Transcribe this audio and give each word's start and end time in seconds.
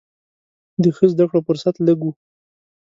د 0.83 0.83
ښه 0.95 1.05
زده 1.13 1.25
کړو 1.29 1.39
فرصت 1.47 1.75
لږ 1.87 1.99
و. 2.05 2.09